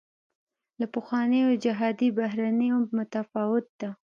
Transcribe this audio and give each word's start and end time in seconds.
له 0.79 0.85
پخوانیو 0.93 1.59
جهادي 1.63 2.09
بهیرونو 2.17 2.75
متفاوته 2.97 3.71
ده. 3.79 3.89